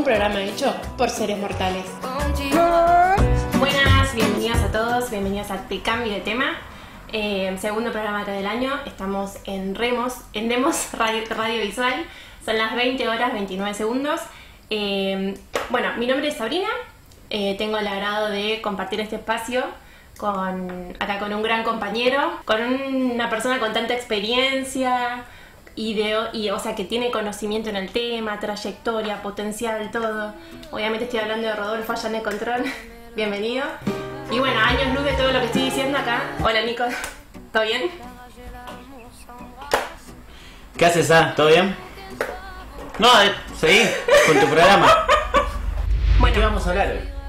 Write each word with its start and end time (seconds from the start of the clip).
un 0.00 0.04
programa 0.04 0.40
hecho 0.40 0.74
por 0.96 1.10
seres 1.10 1.36
mortales. 1.36 1.84
Buenas, 3.58 4.14
bienvenidos 4.14 4.56
a 4.56 4.72
todos, 4.72 5.10
bienvenidos 5.10 5.50
a 5.50 5.68
Te 5.68 5.82
Cambio 5.82 6.14
de 6.14 6.20
Tema. 6.20 6.56
Eh, 7.12 7.54
segundo 7.60 7.92
programa 7.92 8.24
del 8.24 8.46
año, 8.46 8.80
estamos 8.86 9.36
en 9.44 9.74
Remos, 9.74 10.14
en 10.32 10.48
Demos 10.48 10.88
Radio, 10.98 11.22
Radio 11.28 11.60
Visual, 11.60 12.06
son 12.42 12.56
las 12.56 12.74
20 12.74 13.06
horas 13.08 13.34
29 13.34 13.74
segundos. 13.74 14.22
Eh, 14.70 15.36
bueno, 15.68 15.90
mi 15.98 16.06
nombre 16.06 16.28
es 16.28 16.38
Sabrina, 16.38 16.70
eh, 17.28 17.56
tengo 17.58 17.76
el 17.76 17.86
agrado 17.86 18.30
de 18.30 18.62
compartir 18.62 19.00
este 19.00 19.16
espacio 19.16 19.64
con, 20.16 20.96
acá 20.98 21.18
con 21.18 21.34
un 21.34 21.42
gran 21.42 21.62
compañero, 21.62 22.38
con 22.46 22.62
una 22.62 23.28
persona 23.28 23.58
con 23.58 23.74
tanta 23.74 23.92
experiencia 23.92 25.26
y, 25.74 25.94
de, 25.94 26.16
y 26.32 26.50
o 26.50 26.58
sea 26.58 26.74
que 26.74 26.84
tiene 26.84 27.10
conocimiento 27.10 27.70
en 27.70 27.76
el 27.76 27.90
tema, 27.90 28.38
trayectoria, 28.40 29.22
potencial, 29.22 29.90
todo. 29.90 30.34
Obviamente 30.70 31.04
estoy 31.04 31.20
hablando 31.20 31.46
de 31.46 31.54
Rodolfo 31.54 31.92
allá 31.92 32.08
en 32.08 32.14
el 32.16 32.22
control. 32.22 32.64
Bienvenido. 33.16 33.64
Y 34.30 34.38
bueno, 34.38 34.60
años 34.60 34.94
luz 34.94 35.04
de 35.04 35.12
todo 35.12 35.32
lo 35.32 35.40
que 35.40 35.46
estoy 35.46 35.62
diciendo 35.62 35.98
acá. 35.98 36.22
Hola 36.42 36.62
Nico, 36.62 36.84
¿todo 37.52 37.62
bien? 37.64 37.90
¿Qué 40.76 40.86
haces, 40.86 41.10
ah? 41.10 41.34
¿Todo 41.36 41.48
bien? 41.48 41.76
No, 42.98 43.08
eh, 43.22 43.32
seguí 43.58 43.82
con 44.26 44.40
tu 44.40 44.46
programa. 44.46 44.86
Bueno. 46.18 46.36
¿Qué 46.36 46.44
vamos 46.44 46.66
a 46.66 46.70
hablar 46.70 46.88
hoy? 46.88 47.19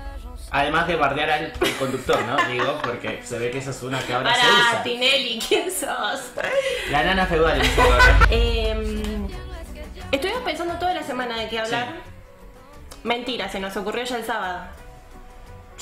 Además 0.53 0.85
de 0.85 0.97
bardear 0.97 1.29
al 1.31 1.53
conductor, 1.79 2.21
¿no? 2.23 2.35
Digo, 2.51 2.77
porque 2.83 3.21
se 3.23 3.39
ve 3.39 3.51
que 3.51 3.59
esa 3.59 3.69
es 3.71 3.81
una 3.83 3.99
que 3.99 4.13
ahora 4.13 4.33
se 4.35 4.41
Para 4.41 4.53
usa. 4.53 4.83
Tinelli, 4.83 5.39
¿quién 5.47 5.71
sos? 5.71 6.21
La 6.89 7.03
nana 7.03 7.25
feudal. 7.25 7.61
en. 7.61 7.67
Eh, 8.29 9.27
estuvimos 10.11 10.41
pensando 10.43 10.73
toda 10.75 10.93
la 10.93 11.03
semana 11.03 11.37
de 11.37 11.47
qué 11.47 11.59
hablar. 11.59 11.87
Mentira, 13.03 13.49
se 13.49 13.59
nos 13.61 13.75
ocurrió 13.77 14.03
ya 14.03 14.17
el 14.17 14.25
sábado. 14.25 14.63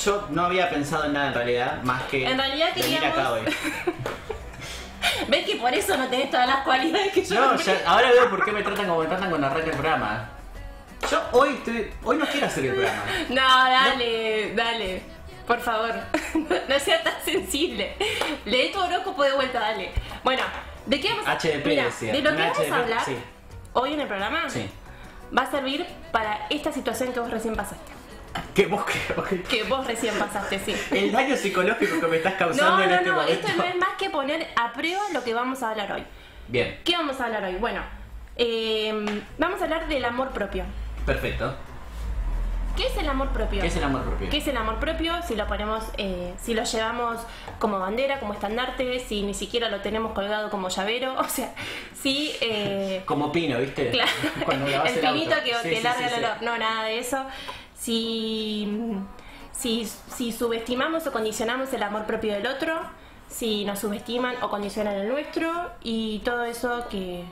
Yo 0.05 0.27
no 0.29 0.45
había 0.45 0.69
pensado 0.69 1.05
en 1.05 1.13
nada 1.13 1.27
en 1.29 1.33
realidad, 1.33 1.81
más 1.83 2.03
que 2.03 2.25
En 2.25 2.37
realidad 2.37 2.69
venir 2.75 2.99
queríamos- 2.99 3.19
acá 3.19 3.31
hoy. 3.33 3.41
¿Ves 5.27 5.45
que 5.45 5.55
por 5.55 5.73
eso 5.73 5.97
no 5.97 6.07
tenés 6.07 6.29
todas 6.29 6.47
las 6.47 6.57
cualidades 6.63 7.11
que 7.11 7.23
yo 7.25 7.35
No, 7.35 7.55
ya- 7.57 7.81
ahora 7.85 8.11
veo 8.11 8.29
por 8.29 8.45
qué 8.45 8.51
me 8.51 8.61
tratan 8.61 8.85
como 8.87 9.01
me 9.01 9.07
tratan 9.07 9.29
cuando 9.29 9.47
arranca 9.47 9.65
el 9.71 9.73
programa. 9.77 10.29
Yo 11.09 11.21
hoy 11.31 11.49
estoy, 11.55 11.91
hoy 12.03 12.17
no 12.17 12.25
quiero 12.27 12.47
hacer 12.47 12.65
el 12.65 12.73
programa. 12.73 13.03
No, 13.29 13.35
dale, 13.69 14.53
dale. 14.55 15.01
Por 15.47 15.59
favor, 15.59 15.91
no 16.69 16.79
sea 16.79 17.01
tan 17.03 17.13
sensible. 17.25 17.95
Lee 18.45 18.69
tu 18.71 18.79
horóscopo 18.79 19.23
de 19.23 19.33
vuelta, 19.33 19.59
dale. 19.59 19.91
Bueno, 20.23 20.43
¿de 20.85 20.99
qué 20.99 21.09
vamos 21.09 21.27
a 21.27 21.35
HDP 21.37 21.65
Mira, 21.65 21.85
decía. 21.85 22.13
De 22.13 22.21
lo 22.21 22.31
que 22.35 22.41
vamos 22.43 22.71
a 22.71 22.75
hablar 22.75 23.05
sí. 23.05 23.15
hoy 23.73 23.93
en 23.93 24.01
el 24.01 24.07
programa 24.07 24.47
Sí. 24.49 24.69
va 25.35 25.43
a 25.43 25.51
servir 25.51 25.85
para 26.11 26.45
esta 26.51 26.71
situación 26.71 27.13
que 27.13 27.19
vos 27.19 27.31
recién 27.31 27.55
pasaste. 27.55 27.91
¿Qué 28.53 28.67
vos 28.67 28.85
que- 28.85 29.41
Que 29.43 29.63
vos 29.63 29.87
recién 29.87 30.13
pasaste, 30.19 30.59
sí. 30.59 30.75
El 30.91 31.11
daño 31.11 31.35
psicológico 31.35 31.99
que 31.99 32.07
me 32.07 32.17
estás 32.17 32.35
causando 32.35 32.77
No, 32.77 32.83
en 32.83 32.89
no, 32.89 32.95
este 32.95 33.07
no, 33.09 33.15
momento. 33.15 33.33
esto 33.33 33.57
no 33.57 33.63
es 33.63 33.75
más 33.75 33.89
que 33.97 34.09
poner 34.11 34.47
a 34.55 34.71
prueba 34.73 35.01
lo 35.13 35.23
que 35.23 35.33
vamos 35.33 35.63
a 35.63 35.71
hablar 35.71 35.91
hoy. 35.93 36.03
Bien, 36.47 36.79
¿Qué 36.85 36.91
vamos 36.95 37.19
a 37.19 37.25
hablar 37.25 37.43
hoy? 37.45 37.55
Bueno, 37.55 37.81
eh, 38.35 39.23
vamos 39.39 39.59
a 39.61 39.63
hablar 39.63 39.87
del 39.87 40.05
amor 40.05 40.29
propio. 40.29 40.63
Perfecto. 41.13 41.53
¿Qué 42.77 42.85
es 42.87 42.95
el 42.97 43.09
amor 43.09 43.29
propio? 43.29 43.59
¿Qué 43.59 43.67
es 43.67 43.75
el 43.75 43.83
amor 43.83 44.03
propio? 44.03 44.29
¿Qué 44.29 44.37
es 44.37 44.47
el 44.47 44.55
amor 44.55 44.79
propio? 44.79 45.13
Si 45.27 45.35
lo 45.35 45.45
ponemos, 45.47 45.83
eh, 45.97 46.33
si 46.41 46.53
lo 46.53 46.63
llevamos 46.63 47.17
como 47.59 47.77
bandera, 47.79 48.19
como 48.21 48.33
estandarte, 48.33 48.99
si 48.99 49.21
ni 49.23 49.33
siquiera 49.33 49.69
lo 49.69 49.81
tenemos 49.81 50.13
colgado 50.13 50.49
como 50.49 50.69
llavero, 50.69 51.13
o 51.19 51.27
sea, 51.27 51.53
si 52.01 52.31
eh, 52.39 53.03
Como 53.05 53.31
pino, 53.33 53.57
¿viste? 53.59 53.89
claro, 53.89 54.11
Cuando 54.45 54.65
el 54.67 54.99
pinito 54.99 55.35
que 55.43 55.53
Sí, 55.55 55.69
te 55.69 55.75
sí, 55.77 55.83
larga 55.83 56.07
sí, 56.09 56.15
el 56.15 56.23
olor, 56.23 56.41
no, 56.41 56.57
nada 56.57 56.83
de 56.85 56.99
eso. 56.99 57.25
Si, 57.77 58.95
si, 59.51 59.85
si 60.15 60.31
subestimamos 60.31 61.05
o 61.07 61.11
condicionamos 61.11 61.73
el 61.73 61.83
amor 61.83 62.05
propio 62.05 62.33
del 62.33 62.47
otro, 62.47 62.79
si 63.27 63.65
nos 63.65 63.79
subestiman 63.79 64.35
o 64.41 64.49
condicionan 64.49 64.95
el 64.95 65.09
nuestro 65.09 65.71
y 65.83 66.19
todo 66.19 66.43
eso 66.45 66.85
que, 66.89 67.25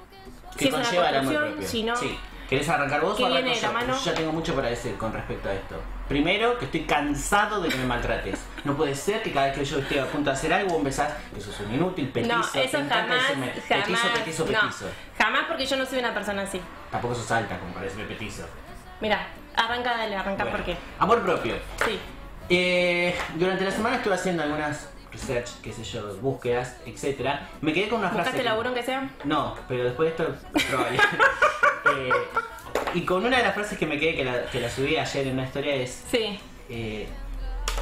Que 0.57 0.65
si 0.65 0.67
es 0.67 0.73
una 0.73 0.89
el 0.89 0.97
amor 0.97 1.11
construcción, 1.13 1.51
propio. 1.51 1.67
si 1.69 1.83
no, 1.83 1.95
Sí. 1.95 2.17
¿Querés 2.49 2.69
arrancar 2.69 3.01
vos 3.01 3.17
¿Qué 3.17 3.25
o 3.25 3.27
viene 3.27 3.49
de 3.49 3.55
la 3.61 3.67
yo? 3.67 3.73
mano? 3.73 3.93
Yo 3.93 4.03
ya 4.05 4.13
tengo 4.13 4.31
mucho 4.31 4.55
para 4.55 4.69
decir 4.69 4.95
con 4.97 5.11
respecto 5.11 5.49
a 5.49 5.53
esto. 5.53 5.75
Primero, 6.07 6.57
que 6.57 6.65
estoy 6.65 6.81
cansado 6.85 7.61
de 7.61 7.67
que 7.67 7.75
me 7.77 7.85
maltrates. 7.85 8.39
No 8.63 8.75
puede 8.77 8.95
ser 8.95 9.21
que 9.21 9.33
cada 9.33 9.47
vez 9.47 9.57
que 9.57 9.65
yo 9.65 9.79
esté 9.79 9.99
a 9.99 10.05
punto 10.05 10.29
de 10.29 10.35
hacer 10.37 10.53
algo, 10.53 10.69
vos 10.69 10.77
empezás, 10.79 11.11
que 11.33 11.41
sos 11.41 11.59
un 11.59 11.73
inútil, 11.73 12.07
petizo, 12.07 12.33
no, 12.37 12.41
eso 12.41 12.77
jamás, 12.89 13.21
decirme 13.27 13.51
jamás, 13.67 13.89
petizo, 13.89 14.13
petizo, 14.13 14.45
no, 14.45 14.59
petizo. 14.61 14.85
jamás 15.17 15.41
porque 15.49 15.65
yo 15.65 15.75
no 15.75 15.85
soy 15.85 15.99
una 15.99 16.13
persona 16.13 16.41
así. 16.43 16.61
Tampoco 16.89 17.15
sos 17.15 17.29
alta 17.31 17.59
como 17.59 17.73
parece 17.73 18.01
petizo. 18.05 18.45
Mira, 19.01 19.27
arranca, 19.55 19.97
dale, 19.97 20.15
arranca 20.15 20.43
Bueno, 20.43 20.57
porque. 20.57 20.77
Amor 20.99 21.21
propio. 21.23 21.55
Sí. 21.85 21.99
Eh, 22.49 23.13
durante 23.35 23.65
la 23.65 23.71
semana 23.71 23.97
estuve 23.97 24.13
haciendo 24.15 24.43
algunas 24.43 24.89
research, 25.11 25.49
qué 25.61 25.73
sé 25.73 25.83
yo, 25.83 26.15
búsquedas, 26.21 26.77
etcétera. 26.85 27.49
Me 27.59 27.73
quedé 27.73 27.89
con 27.89 27.99
una 27.99 28.07
frase. 28.09 28.19
¿Buscaste 28.29 28.37
que- 28.43 28.49
laburo 28.49 28.69
aunque 28.69 28.83
sea? 28.83 29.09
No, 29.25 29.55
pero 29.67 29.83
después 29.83 30.15
de 30.17 30.23
esto 30.23 30.35
es 30.55 30.63
probable. 30.63 30.97
Eh, 31.89 32.11
y 32.97 33.01
con 33.05 33.25
una 33.25 33.37
de 33.37 33.43
las 33.43 33.53
frases 33.53 33.77
que 33.77 33.85
me 33.85 33.99
quedé, 33.99 34.15
que 34.15 34.25
la, 34.25 34.45
que 34.45 34.59
la 34.59 34.69
subí 34.69 34.97
ayer 34.97 35.27
en 35.27 35.33
una 35.33 35.45
historia, 35.45 35.75
es... 35.75 36.03
Sí. 36.11 36.39
eh, 36.69 37.07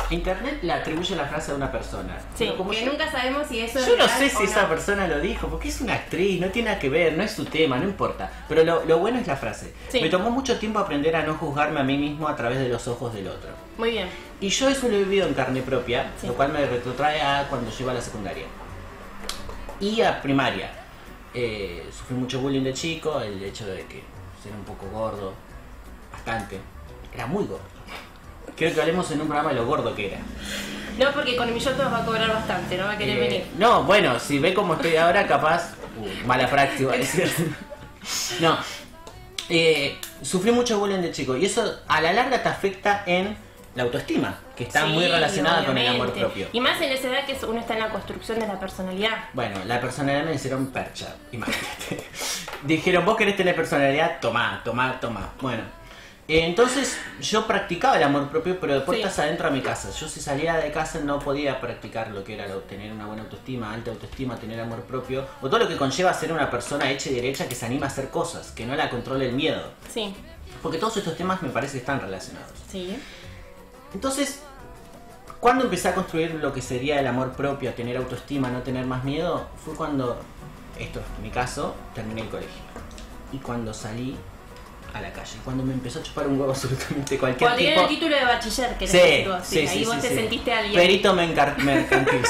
Internet 0.10 0.60
le 0.62 0.74
atribuye 0.74 1.16
la 1.16 1.26
frase 1.26 1.54
a 1.54 1.56
una 1.56 1.72
persona. 1.72 2.18
Sí, 2.38 2.52
como 2.58 2.70
que 2.72 2.84
yo, 2.84 2.92
nunca 2.92 3.10
sabemos 3.10 3.48
si 3.48 3.62
eso 3.62 3.80
es 3.80 3.88
yo 3.88 3.96
no 3.96 4.06
sé 4.10 4.30
si 4.30 4.44
esa 4.44 4.68
persona 4.68 5.08
lo 5.08 5.22
dijo, 5.22 5.48
porque 5.48 5.70
es 5.70 5.80
una 5.80 5.94
actriz, 5.94 6.42
no 6.42 6.50
tiene 6.50 6.68
nada 6.70 6.80
que 6.82 6.90
ver, 6.90 7.14
no 7.14 7.24
es 7.24 7.32
su 7.32 7.46
tema, 7.46 7.78
no 7.78 7.86
importa. 7.86 8.30
Pero 8.50 8.66
lo, 8.66 8.84
lo 8.84 9.00
bueno 9.00 9.20
es 9.20 9.26
la 9.28 9.38
frase. 9.38 9.74
Sí. 9.88 10.02
Me 10.02 10.10
tomó 10.10 10.30
mucho 10.32 10.60
tiempo 10.60 10.80
aprender 10.80 11.16
a 11.16 11.24
no 11.24 11.36
juzgarme 11.36 11.80
a 11.80 11.84
mí 11.84 11.98
mismo 11.98 12.28
a 12.28 12.36
través 12.36 12.60
de 12.60 12.68
los 12.68 12.86
ojos 12.90 13.14
del 13.14 13.30
otro. 13.30 13.50
Muy 13.78 13.92
bien. 13.92 14.10
Y 14.42 14.50
yo 14.50 14.68
eso 14.68 14.90
lo 14.90 14.96
he 14.98 15.00
vivido 15.06 15.28
en 15.28 15.34
carne 15.34 15.62
propia, 15.62 16.12
Sí. 16.20 16.28
lo 16.28 16.34
cual 16.34 16.52
me 16.52 16.66
retrotrae 16.66 17.22
a 17.22 17.48
cuando 17.50 17.72
llego 17.72 17.90
a 17.90 17.94
la 17.94 18.02
secundaria. 18.02 18.44
Y 19.80 20.02
a 20.02 20.22
primaria. 20.22 20.72
Eh, 21.34 21.86
sufrí 21.98 22.16
mucho 22.16 22.40
bullying 22.42 22.64
de 22.64 22.74
chico, 22.74 23.22
el 23.22 23.42
hecho 23.44 23.66
de 23.66 23.86
que 23.86 24.04
ser 24.46 24.54
un 24.54 24.64
poco 24.64 24.86
gordo, 24.92 25.34
bastante. 26.12 26.60
Era 27.14 27.26
muy 27.26 27.46
gordo. 27.46 27.64
Quiero 28.56 28.74
que 28.76 28.82
hablemos 28.82 29.10
en 29.12 29.22
un 29.22 29.28
programa 29.28 29.50
de 29.50 29.56
lo 29.56 29.66
gordo 29.66 29.96
que 29.96 30.08
era. 30.08 30.20
No, 30.98 31.12
porque 31.12 31.36
con 31.36 31.54
Millón 31.54 31.78
nos 31.78 31.92
va 31.92 31.98
a 32.04 32.06
cobrar 32.06 32.30
bastante, 32.32 32.78
no 32.78 32.86
va 32.86 32.92
a 32.94 32.98
querer 32.98 33.18
Eh, 33.18 33.20
venir. 33.20 33.46
No, 33.58 33.84
bueno, 33.84 34.20
si 34.20 34.40
ve 34.40 34.54
cómo 34.54 34.76
estoy 34.76 34.96
ahora, 34.96 35.28
capaz. 35.28 35.74
Uh, 35.98 36.28
mala 36.28 36.50
práctica, 36.50 36.96
es 36.96 37.10
cierto. 37.12 37.44
No. 38.40 38.58
Eh, 39.50 39.98
sufrí 40.22 40.52
mucho 40.52 40.80
bullying 40.80 41.02
de 41.02 41.12
chico 41.12 41.36
y 41.36 41.46
eso 41.46 41.80
a 41.88 42.02
la 42.02 42.14
larga 42.14 42.42
te 42.42 42.50
afecta 42.50 43.04
en 43.06 43.38
la 43.76 43.84
autoestima, 43.84 44.40
que 44.56 44.64
está 44.64 44.86
Sí, 44.86 44.94
muy 44.94 45.06
relacionada 45.06 45.66
con 45.66 45.78
el 45.78 45.88
amor 45.88 46.14
propio. 46.14 46.48
Y 46.54 46.60
más 46.62 46.82
en 46.82 46.92
esa 46.94 47.10
edad 47.10 47.26
que 47.26 47.38
uno 47.46 47.60
está 47.60 47.74
en 47.74 47.82
la 47.82 47.90
construcción 47.90 48.40
de 48.40 48.48
la 48.48 48.60
personalidad. 48.60 49.26
Bueno, 49.34 49.60
la 49.66 49.80
personalidad 49.82 50.24
me 50.26 50.34
hicieron 50.34 50.68
percha, 50.68 51.16
imagínate. 51.32 52.04
Dijeron, 52.64 53.06
vos 53.06 53.18
querés 53.18 53.36
tener 53.36 53.56
personalidad, 53.56 54.20
tomá, 54.22 54.62
tomá, 54.64 55.00
tomá. 55.00 55.34
Bueno, 55.42 55.64
entonces 56.28 56.98
yo 57.22 57.46
practicaba 57.46 57.98
el 57.98 58.04
amor 58.04 58.30
propio, 58.30 58.60
pero 58.60 58.74
de 58.76 58.82
puertas 58.82 59.14
Sí. 59.14 59.22
adentro 59.22 59.48
a 59.48 59.52
mi 59.52 59.62
casa. 59.62 59.92
Yo 59.92 60.08
si 60.08 60.20
salía 60.20 60.56
de 60.56 60.72
casa 60.72 61.00
no 61.02 61.20
podía 61.20 61.60
practicar 61.62 62.10
lo 62.12 62.24
que 62.24 62.34
era 62.34 62.48
tener 62.68 62.92
una 62.92 63.06
buena 63.06 63.24
autoestima, 63.24 63.74
alta 63.74 63.92
autoestima, 63.92 64.36
tener 64.38 64.60
amor 64.60 64.82
propio, 64.84 65.26
o 65.42 65.48
todo 65.50 65.60
lo 65.60 65.68
que 65.68 65.78
conlleva 65.78 66.14
ser 66.14 66.32
una 66.32 66.50
persona 66.50 66.90
hecha 66.90 67.10
y 67.10 67.14
derecha 67.16 67.48
que 67.48 67.54
se 67.56 67.66
anima 67.66 67.86
a 67.86 67.90
hacer 67.90 68.10
cosas, 68.10 68.52
que 68.52 68.66
no 68.66 68.76
la 68.76 68.90
controle 68.90 69.28
el 69.28 69.34
miedo. 69.36 69.62
Sí, 69.94 70.16
Porque 70.64 70.78
todos 70.80 70.98
estos 70.98 71.16
temas 71.18 71.42
me 71.44 71.50
parece 71.50 71.74
que 71.74 71.80
están 71.80 72.00
relacionados. 72.00 72.52
sí. 72.72 72.98
Entonces, 73.96 74.42
cuando 75.40 75.64
empecé 75.64 75.88
a 75.88 75.96
construir 75.96 76.34
lo 76.36 76.52
que 76.52 76.62
sería 76.62 77.00
el 77.00 77.08
amor 77.08 77.32
propio, 77.32 77.70
a 77.70 77.74
tener 77.74 77.96
autoestima, 77.96 78.50
no 78.50 78.62
tener 78.62 78.86
más 78.86 79.06
miedo, 79.06 79.48
fue 79.64 79.74
cuando, 79.74 80.20
esto 80.78 81.00
es 81.00 81.24
mi 81.24 81.30
caso, 81.30 81.74
terminé 81.94 82.24
el 82.24 82.28
colegio. 82.28 82.62
Y 83.32 83.38
cuando 83.38 83.74
salí 83.74 84.18
a 84.94 85.00
la 85.00 85.14
calle, 85.14 85.38
cuando 85.46 85.64
me 85.64 85.72
empezó 85.72 86.00
a 86.00 86.04
chupar 86.04 86.28
un 86.28 86.38
huevo 86.38 86.52
absolutamente 86.52 87.18
cualquier 87.18 87.50
Cuando 87.50 87.66
tipo. 87.66 87.82
el 87.82 87.88
título 87.88 88.16
de 88.18 88.26
bachiller, 88.26 88.78
que 88.78 88.86
Sí, 88.86 89.00
vos, 89.26 89.40
sí, 89.44 89.60
sí, 89.60 89.68
sí, 89.68 89.78
ahí 89.78 89.86
vos 89.86 89.96
sí, 89.96 90.02
te 90.02 90.10
sí. 90.10 90.16
sentiste 90.16 90.52
alguien. 90.52 90.76
Perito 90.76 91.14
mercantil. 91.16 92.22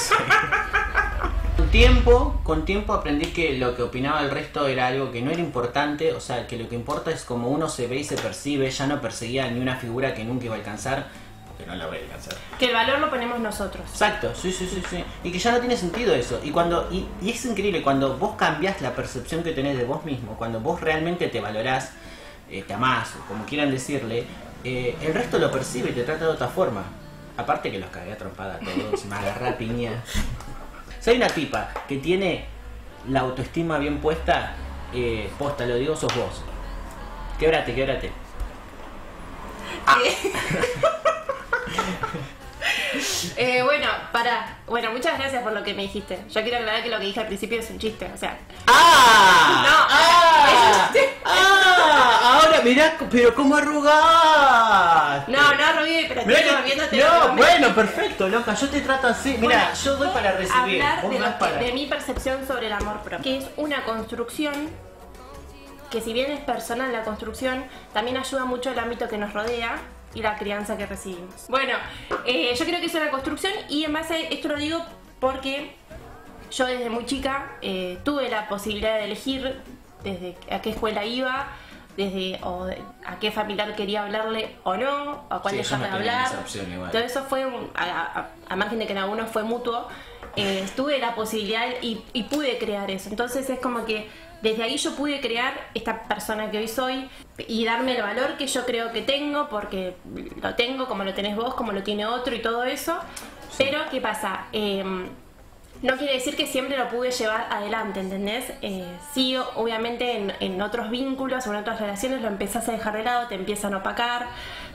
Con 1.57 1.69
tiempo, 1.72 2.40
con 2.44 2.63
tiempo 2.63 2.94
aprendí 2.94 3.25
que 3.28 3.57
lo 3.57 3.75
que 3.75 3.81
opinaba 3.81 4.22
el 4.22 4.30
resto 4.30 4.68
era 4.68 4.86
algo 4.86 5.12
que 5.12 5.24
no 5.24 5.31
era 5.31 5.40
importante, 5.40 6.13
o 6.13 6.19
sea, 6.19 6.45
que 6.45 6.57
lo 6.57 6.69
que 6.69 6.75
importa 6.75 7.10
es 7.10 7.24
cómo 7.24 7.50
uno 7.50 7.69
se 7.69 7.88
ve 7.88 7.95
y 7.95 8.04
se 8.04 8.18
percibe, 8.18 8.69
ya 8.69 8.86
no 8.86 9.01
perseguía 9.01 9.50
ni 9.50 9.60
una 9.60 9.78
figura 9.78 10.13
que 10.13 10.24
nunca 10.24 10.45
iba 10.45 10.54
a 10.56 10.60
alcanzar, 10.60 11.07
porque 11.56 11.69
no 11.69 11.75
la 11.78 11.88
voy 11.88 11.98
a 11.98 12.02
alcanzar. 12.02 12.36
Que 12.60 12.66
el 12.68 12.74
valor 12.74 13.00
lo 13.00 13.10
ponemos 13.10 13.40
nosotros. 13.40 13.86
Exacto, 13.90 14.34
sí, 14.36 14.52
sí, 14.52 14.68
sí, 14.68 14.84
sí. 14.90 15.04
Y 15.24 15.31
que 15.31 15.40
ya 15.40 15.52
no 15.52 15.60
tiene 15.60 15.78
sentido 15.78 16.13
eso. 16.13 16.40
Y 16.44 16.52
cuando 16.52 16.90
y, 16.92 17.07
y 17.22 17.31
es 17.31 17.46
increíble 17.46 17.81
cuando 17.81 18.18
vos 18.18 18.36
cambias 18.36 18.81
la 18.81 18.94
percepción 18.94 19.44
que 19.44 19.52
tenés 19.52 19.78
de 19.78 19.86
vos 19.86 20.04
mismo, 20.06 20.36
cuando 20.38 20.60
vos 20.60 20.81
realmente 20.81 21.28
te 21.28 21.40
valorás, 21.40 21.94
eh, 22.50 22.63
te 22.63 22.74
amás, 22.74 23.13
o 23.16 23.28
como 23.28 23.46
quieran 23.46 23.72
decirle, 23.72 24.25
eh, 24.63 24.98
el 25.02 25.13
resto 25.13 25.40
lo 25.40 25.52
percibe 25.52 25.92
y 25.92 25.94
te 25.94 26.04
trata 26.04 26.25
de 26.25 26.31
otra 26.31 26.48
forma. 26.48 26.84
Aparte 27.38 27.72
que 27.72 27.80
los 27.80 27.90
cagué 27.90 28.13
a 28.13 28.18
trompada 28.18 28.56
a 28.56 28.60
todos, 28.60 29.06
me 29.10 29.16
agarré 29.16 29.50
a 29.50 29.57
piña. 29.57 30.04
Soy 31.00 31.18
una 31.18 31.28
tipa 31.28 31.69
que 31.88 31.98
tiene 31.98 32.46
la 33.10 33.22
autoestima 33.22 33.78
bien 33.78 34.00
puesta, 34.00 34.56
eh, 34.94 35.30
posta, 35.38 35.66
lo 35.66 35.75
digo, 35.75 35.96
sos 35.96 36.13
vos. 36.16 36.44
Quebrate, 37.40 37.75
quebrate. 37.75 38.12
Eh, 43.38 43.62
bueno, 43.63 43.88
para. 44.12 44.57
Bueno, 44.66 44.89
muchas 44.92 45.19
gracias 45.19 45.44
por 45.44 45.51
lo 45.51 45.62
que 45.63 45.74
me 45.74 45.83
dijiste. 45.83 46.18
Yo 46.33 46.42
quiero 46.42 46.57
aclarar 46.57 46.81
que 46.81 46.89
lo 46.89 46.98
que 46.98 47.06
dije 47.06 47.19
al 47.19 47.27
principio 47.27 47.60
es 47.60 47.69
un 47.69 47.77
chiste, 47.77 48.10
o 48.12 48.18
sea. 48.18 48.38
¡Ah! 48.66 49.63
No, 49.68 49.88
¡Ah! 49.89 50.48
es 50.50 50.77
un 50.77 50.83
chiste. 50.94 51.18
¡Ah! 51.25 52.39
Ahora 52.42 52.62
mirá, 52.63 52.95
pero 53.12 53.36
cómo 53.36 53.56
arrugás. 53.57 55.27
No, 55.27 55.54
no 55.54 55.66
arrugué, 55.66 56.06
pero 56.07 56.22
estoy 56.22 56.51
moviéndote. 56.60 56.98
no, 56.98 57.36
bueno, 57.36 57.75
perfecto, 57.75 58.28
loca. 58.30 58.56
Yo 58.56 58.69
te 58.69 58.81
trato 58.81 59.07
así. 59.07 59.38
Mira, 59.39 59.42
Bueno, 59.42 59.74
yo 59.83 59.95
doy 59.98 60.10
para 60.10 60.31
recibir. 60.31 60.81
Hablar 60.81 61.10
de, 61.10 61.19
lo 61.19 61.38
para- 61.38 61.57
de 61.57 61.71
mi 61.74 61.86
percepción 61.86 62.48
sobre 62.48 62.68
el 62.68 62.74
amor 62.74 63.01
propio, 63.01 63.19
que 63.21 63.38
es 63.38 63.45
una 63.57 63.83
construcción 63.83 64.69
que 65.92 66.01
si 66.01 66.13
bien 66.13 66.31
es 66.31 66.39
personal 66.42 66.92
la 66.92 67.04
construcción, 67.04 67.66
también 67.94 68.18
ayuda 68.18 68.45
mucho 68.45 68.71
el 68.71 68.80
ámbito 68.80 69.07
que 69.07 69.18
nos 69.18 69.33
rodea 69.33 69.78
y 70.16 70.22
la 70.22 70.36
crianza 70.38 70.78
que 70.78 70.86
recibimos. 70.88 71.46
Bueno, 71.50 71.74
eh, 72.26 72.56
yo 72.58 72.66
creo 72.66 72.80
que 72.80 72.88
es 72.88 72.96
una 72.96 73.12
construcción 73.12 73.54
y 73.70 73.84
en 73.84 73.94
base 73.94 74.14
a 74.16 74.20
esto 74.20 74.48
lo 74.48 74.56
digo 74.58 74.84
porque 75.20 75.76
yo 76.52 76.66
desde 76.66 76.90
muy 76.90 77.06
chica 77.06 77.58
eh, 77.62 78.00
tuve 78.04 78.30
la 78.30 78.48
posibilidad 78.48 78.96
de 78.98 79.06
elegir 79.06 79.62
desde 80.04 80.36
a 80.50 80.62
qué 80.62 80.70
escuela 80.72 81.04
iba, 81.06 81.48
desde 81.98 82.40
o 82.44 82.68
a 83.06 83.20
qué 83.20 83.32
familiar 83.32 83.76
quería 83.76 84.04
hablarle 84.04 84.56
o 84.64 84.76
no, 84.76 85.26
o 85.30 85.34
a 85.34 85.42
cuál 85.42 85.54
Sí, 85.54 85.58
dejarle 85.60 85.90
no 85.90 85.96
hablar. 85.96 86.30
Todo 86.92 87.02
eso 87.02 87.24
fue, 87.24 87.46
un- 87.46 87.70
a, 87.76 87.84
a- 88.20 88.30
a 88.50 88.56
margen 88.56 88.80
de 88.80 88.86
que 88.86 88.92
en 88.94 89.00
algunos 89.00 89.30
fue 89.30 89.44
mutuo, 89.44 89.88
eh, 90.36 90.66
tuve 90.76 91.00
la 91.00 91.16
posibilidad 91.16 91.66
y, 91.82 92.02
y 92.14 92.24
pude 92.24 92.58
crear 92.58 92.92
eso. 92.92 93.10
Entonces 93.10 93.50
es 93.50 93.60
como 93.60 93.86
que 93.86 94.10
desde 94.45 94.62
ahí 94.62 94.77
yo 94.77 94.95
pude 94.95 95.19
crear 95.21 95.53
esta 95.74 96.03
persona 96.03 96.51
que 96.51 96.59
hoy 96.59 96.68
soy 96.68 97.09
y 97.47 97.65
darme 97.65 97.95
el 97.95 98.03
valor 98.03 98.38
que 98.38 98.45
yo 98.45 98.63
creo 98.63 98.92
que 98.92 99.01
tengo, 99.01 99.50
porque 99.50 99.95
lo 100.39 100.53
tengo 100.53 100.86
como 100.86 101.03
lo 101.03 101.15
tenés 101.15 101.36
vos, 101.36 101.56
como 101.56 101.71
lo 101.71 101.81
tiene 101.81 102.06
otro 102.06 102.36
y 102.36 102.44
todo 102.44 102.63
eso. 102.63 102.95
Pero, 103.57 103.80
¿qué 103.89 104.01
pasa? 104.01 104.45
Em, 104.51 105.07
no 105.81 105.97
quiere 105.97 106.13
decir 106.13 106.36
que 106.36 106.45
siempre 106.45 106.77
lo 106.77 106.89
pude 106.89 107.09
llevar 107.09 107.47
adelante, 107.50 108.00
¿entendés? 108.00 108.45
Eh, 108.62 108.86
sí, 109.15 109.36
obviamente 109.56 110.15
en, 110.15 110.33
en 110.39 110.62
otros 110.62 110.92
vínculos 110.92 111.47
o 111.47 111.50
en 111.50 111.56
otras 111.56 111.80
relaciones 111.80 112.21
lo 112.21 112.27
empezás 112.27 112.69
a 112.69 112.71
dejar 112.71 112.97
de 112.97 113.03
lado, 113.03 113.27
te 113.27 113.33
empiezan 113.33 113.74
a 113.74 113.77
opacar, 113.77 114.27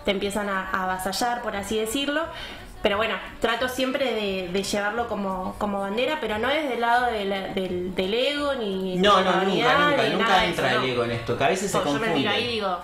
te 0.04 0.10
empiezan 0.10 0.48
a, 0.48 0.68
a 0.68 0.82
avasallar, 0.82 1.42
por 1.42 1.54
así 1.54 1.78
decirlo. 1.78 2.24
Pero 2.82 2.96
bueno, 2.96 3.14
trato 3.40 3.68
siempre 3.68 4.06
de, 4.14 4.48
de 4.50 4.62
llevarlo 4.62 5.06
como, 5.06 5.54
como 5.58 5.80
bandera, 5.80 6.16
pero 6.20 6.38
no 6.38 6.48
desde 6.48 6.74
el 6.74 6.80
lado 6.80 7.06
de 7.12 7.24
la- 7.26 7.48
del, 7.48 7.94
del 7.94 8.14
ego 8.14 8.54
ni 8.54 8.96
No, 8.96 9.18
de 9.18 9.24
la 9.24 9.30
no, 9.32 9.36
nunca, 9.36 9.46
vanidad, 9.46 9.78
nunca, 9.90 10.02
ni 10.04 10.10
nunca 10.14 10.38
de 10.40 10.46
entra 10.46 10.68
eso, 10.70 10.76
el 10.80 10.86
no. 10.86 10.92
ego 10.94 11.04
en 11.04 11.10
esto, 11.10 11.36
que 11.36 11.44
a 11.44 11.48
veces 11.48 11.70
se 11.70 11.78
Yo 11.78 11.92
me 11.98 12.08
miro 12.08 12.30
ahí 12.30 12.44
y 12.44 12.48
digo, 12.52 12.78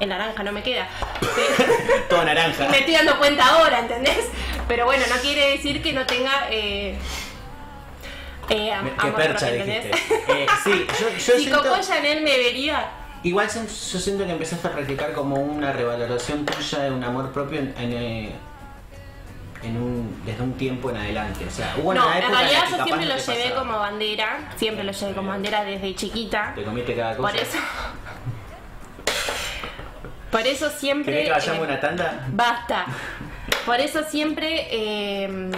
el 0.00 0.08
naranja 0.08 0.42
no 0.42 0.50
me 0.50 0.62
queda. 0.64 0.88
Pero- 1.20 1.72
Todo 2.08 2.24
naranja. 2.24 2.68
me 2.70 2.78
estoy 2.80 2.94
dando 2.94 3.18
cuenta 3.18 3.46
ahora, 3.46 3.78
¿entendés? 3.78 4.26
Pero 4.66 4.84
bueno, 4.86 5.04
no 5.08 5.20
quiere 5.20 5.52
decir 5.52 5.80
que 5.80 5.92
no 5.92 6.04
tenga 6.04 6.48
eh, 6.50 6.98
eh, 8.48 8.72
am- 8.72 8.84
Me- 8.84 8.90
Qué 8.94 9.00
amor 9.06 9.14
percha 9.14 9.46
propio, 9.46 9.64
dijiste. 9.64 9.90
¿entendés? 9.90 10.28
Eh, 10.28 10.46
sí, 10.64 10.86
yo, 11.00 11.08
yo 11.08 11.18
si 11.18 11.42
siento... 11.44 11.62
Coco 11.62 11.76
Chanel 11.80 12.22
me 12.22 12.36
vería, 12.36 12.90
Igual 13.22 13.48
sen- 13.48 13.68
yo 13.68 13.98
siento 14.00 14.26
que 14.26 14.32
empezaste 14.32 14.66
a 14.66 14.72
practicar 14.72 15.12
como 15.12 15.36
una 15.36 15.72
revaloración 15.72 16.44
tuya 16.44 16.80
de 16.80 16.90
un 16.90 17.04
amor 17.04 17.30
propio 17.32 17.60
en, 17.60 17.72
en, 17.78 17.92
eh, 17.92 18.32
en 19.62 19.76
un, 19.76 20.22
desde 20.24 20.42
un 20.42 20.54
tiempo 20.54 20.90
en 20.90 20.96
adelante. 20.96 21.44
O 21.46 21.50
sea, 21.50 21.74
hubo 21.78 21.94
no, 21.94 22.06
una 22.06 22.18
en 22.18 22.24
época 22.24 22.38
realidad 22.38 22.62
la 22.62 22.64
que 22.64 22.70
yo 22.70 22.84
siempre 22.84 23.06
no 23.06 23.14
lo 23.14 23.20
llevé 23.20 23.42
pasaba. 23.42 23.60
como 23.60 23.78
bandera, 23.78 24.52
siempre 24.56 24.84
lo 24.84 24.92
llevé 24.92 25.14
como 25.14 25.28
bandera 25.28 25.64
desde 25.64 25.94
chiquita. 25.94 26.52
Te 26.54 26.64
comiste 26.64 26.96
cada 26.96 27.16
cosa. 27.16 27.32
Por 27.32 27.40
eso. 27.40 27.58
Por 30.30 30.46
eso 30.46 30.70
siempre. 30.70 31.12
¿Querés 31.12 31.26
que 31.26 31.32
vayamos 31.32 31.62
eh, 31.62 31.70
una 31.70 31.80
tanda? 31.80 32.26
Basta. 32.30 32.86
Por 33.66 33.78
eso 33.80 34.02
siempre, 34.02 34.68
eh, 34.70 35.50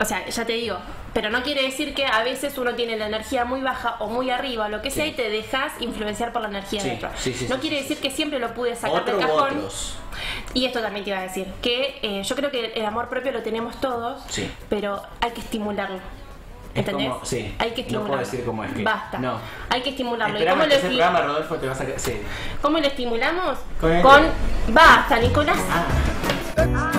o 0.00 0.04
sea, 0.04 0.26
ya 0.26 0.44
te 0.44 0.54
digo, 0.54 0.78
pero 1.12 1.30
no 1.30 1.42
quiere 1.42 1.62
decir 1.62 1.94
que 1.94 2.06
a 2.06 2.22
veces 2.22 2.56
uno 2.58 2.74
tiene 2.74 2.96
la 2.96 3.06
energía 3.06 3.44
muy 3.44 3.60
baja 3.60 3.96
o 3.98 4.08
muy 4.08 4.30
arriba, 4.30 4.68
lo 4.68 4.80
que 4.82 4.90
sea, 4.90 5.04
Sí. 5.04 5.10
y 5.10 5.14
te 5.14 5.28
dejas 5.30 5.72
influenciar 5.80 6.32
por 6.32 6.42
la 6.42 6.48
energía 6.48 6.80
Sí, 6.80 6.90
de 6.90 6.96
otro. 6.96 7.10
sí, 7.16 7.32
sí, 7.34 7.46
no 7.48 7.56
sí, 7.56 7.60
quiere 7.62 7.76
sí, 7.78 7.82
decir 7.82 7.98
que 7.98 8.10
siempre 8.10 8.38
lo 8.38 8.54
pude 8.54 8.76
sacar 8.76 9.00
Otro 9.02 9.16
del 9.16 9.26
cajón. 9.26 9.56
otros. 9.58 9.96
Y 10.54 10.66
esto 10.66 10.80
también 10.80 11.04
te 11.04 11.10
iba 11.10 11.18
a 11.18 11.22
decir, 11.22 11.46
que 11.62 11.98
eh, 12.02 12.22
yo 12.22 12.36
creo 12.36 12.50
que 12.50 12.72
el 12.74 12.84
amor 12.84 13.08
propio 13.08 13.32
lo 13.32 13.42
tenemos 13.42 13.80
todos, 13.80 14.22
Sí. 14.28 14.50
pero 14.68 15.02
hay 15.20 15.30
que 15.32 15.40
estimularlo. 15.40 15.96
Es 16.72 16.80
¿Entendés? 16.86 17.08
como- 17.10 17.24
sí, 17.24 17.52
Hay 17.58 17.70
que 17.72 17.82
no 17.82 17.88
puedo 17.88 18.20
estimularlo. 18.20 18.24
decir 18.30 18.44
cómo 18.44 18.64
es 18.64 18.72
que- 18.72 18.82
Basta. 18.84 19.18
no. 19.18 19.40
Hay 19.70 19.82
que 19.82 19.90
estimularlo. 19.90 20.40
¿Y 20.40 20.46
cómo 20.46 20.62
lo, 20.64 20.78
programa, 20.80 21.20
Rodolfo, 21.22 21.56
te 21.56 21.66
vas 21.66 21.80
a... 21.80 21.98
Sí. 21.98 22.20
cómo 22.62 22.78
lo 22.78 22.86
estimulamos? 22.86 23.58
Con 23.80 23.90
el- 23.92 24.02
Con... 24.02 24.22
Basta, 24.68 25.18
Nicolás. 25.18 25.58
Ah, 25.68 26.89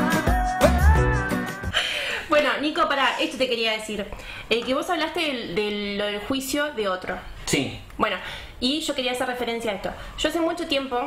Bueno, 2.32 2.50
Nico, 2.62 2.88
para 2.88 3.20
esto 3.20 3.38
te 3.38 3.50
quería 3.50 3.74
decir. 3.74 4.06
Eh, 4.50 4.64
que 4.64 4.74
vos 4.74 4.90
hablaste 4.90 5.20
del, 5.20 5.54
del- 5.54 5.98
lo 5.98 6.06
del 6.06 6.20
juicio 6.22 6.72
de 6.74 6.88
otro. 6.88 7.18
sí. 7.46 7.78
Bueno, 7.98 8.16
y 8.62 8.80
yo 8.82 8.96
quería 8.96 9.12
hacer 9.12 9.28
referencia 9.28 9.70
a 9.72 9.76
esto. 9.76 9.92
Yo 10.18 10.30
hace 10.30 10.40
mucho 10.40 10.66
tiempo, 10.66 10.98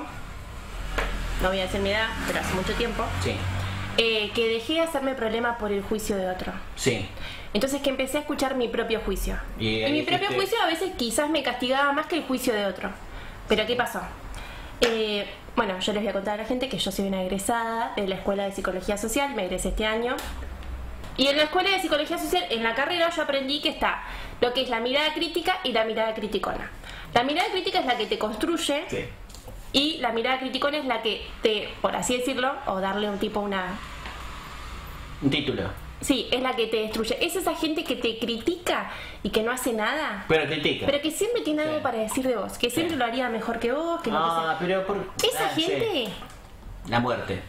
no 1.43 1.49
voy 1.49 1.59
a 1.59 1.63
decir 1.63 1.81
mi 1.81 1.91
edad, 1.91 2.09
pero 2.27 2.39
hace 2.41 2.55
mucho 2.55 2.73
tiempo, 2.75 3.05
Sí. 3.23 3.33
eh, 3.97 4.31
que 4.35 4.49
dejé 4.49 4.75
de 4.75 4.81
hacerme 4.83 5.15
problema 5.15 5.57
por 5.59 5.73
el 5.73 5.83
juicio 5.83 6.17
de 6.17 6.29
otro. 6.31 6.53
Sí. 6.77 7.09
Entonces 7.55 7.81
que 7.81 7.89
empecé 7.91 8.19
a 8.19 8.21
escuchar 8.21 8.55
mi 8.55 8.69
propio 8.69 9.01
juicio. 9.01 9.37
Y 9.59 9.65
mi 9.65 9.81
dijiste- 10.03 10.19
propio 10.19 10.37
juicio 10.37 10.61
a 10.63 10.67
veces 10.67 10.93
quizás 10.99 11.31
me 11.31 11.43
castigaba 11.43 11.91
más 11.93 12.07
que 12.07 12.17
el 12.17 12.25
juicio 12.25 12.53
de 12.53 12.67
otro. 12.67 12.91
Pero 13.49 13.67
¿qué 13.67 13.75
pasó? 13.77 14.01
Eh, 14.83 15.27
bueno, 15.57 15.79
yo 15.81 15.93
les 15.95 16.03
voy 16.03 16.11
a 16.11 16.13
contar 16.13 16.35
a 16.35 16.43
la 16.43 16.49
gente 16.49 16.69
que 16.69 16.79
yo 16.79 16.93
soy 16.93 17.07
una 17.09 17.23
egresada 17.23 17.93
de 17.97 18.07
la 18.09 18.17
Escuela 18.17 18.45
de 18.45 18.53
Psicología 18.53 18.99
Social, 18.99 19.35
me 19.35 19.45
egresé 19.47 19.69
este 19.71 19.87
año. 19.87 20.17
Y 21.17 21.29
en 21.29 21.37
la 21.37 21.45
Escuela 21.45 21.71
de 21.71 21.81
Psicología 21.81 22.19
Social, 22.19 22.45
en 22.51 22.63
la 22.63 22.75
carrera, 22.75 23.09
yo 23.11 23.23
aprendí 23.23 23.61
que 23.61 23.69
está 23.69 24.03
lo 24.41 24.53
que 24.53 24.63
es 24.63 24.69
la 24.69 24.81
mirada 24.81 25.13
crítica 25.15 25.59
y 25.63 25.73
la 25.73 25.85
mirada 25.85 26.13
criticona. 26.15 26.71
La 27.15 27.23
mirada 27.23 27.49
crítica 27.53 27.79
es 27.81 27.87
la 27.87 27.97
que 27.97 28.07
te 28.07 28.19
construye 28.19 28.85
Sí. 28.89 29.05
y 29.73 29.99
la 29.99 30.11
mirada 30.13 30.41
criticona 30.41 30.79
es 30.79 30.85
la 30.85 31.03
que 31.03 31.25
te, 31.43 31.69
por 31.81 31.95
así 31.95 32.17
decirlo, 32.17 32.53
o 32.67 32.81
darle 32.81 33.09
un 33.09 33.19
tipo 33.19 33.41
una 33.41 33.79
Un 35.23 35.31
título. 35.31 35.63
Sí, 36.01 36.29
es 36.33 36.43
la 36.43 36.55
que 36.55 36.67
te 36.67 36.79
destruye. 36.79 37.17
Es 37.25 37.35
esa 37.37 37.55
gente 37.55 37.83
que 37.85 37.95
te 37.97 38.19
critica 38.19 38.91
y 39.23 39.31
que 39.31 39.43
no 39.43 39.53
hace 39.53 39.73
nada. 39.73 40.25
Pero 40.29 40.45
critica. 40.47 40.85
Pero 40.85 41.01
que 41.01 41.11
siempre 41.11 41.41
tiene 41.43 41.63
algo 41.63 41.77
Sí. 41.77 41.83
para 41.83 41.99
decir 41.99 42.27
de 42.27 42.37
vos. 42.37 42.59
Que 42.59 42.69
siempre 42.69 42.97
lo 42.97 43.05
haría 43.07 43.31
mejor 43.31 43.59
que 43.59 43.73
vos. 43.73 44.03
Que 44.03 44.11
no 44.11 44.19
Ah, 44.19 44.57
pero 44.59 44.85
por... 44.87 44.97
Esa 45.23 45.47
ah, 45.47 45.55
gente. 45.55 46.09
La 46.89 47.01
muerte. 47.01 47.41